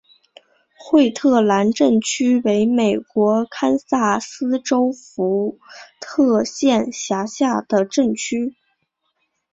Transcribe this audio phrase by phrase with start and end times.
[0.75, 5.59] 惠特兰镇区为美国堪萨斯州福
[5.99, 8.55] 特县辖下的镇区。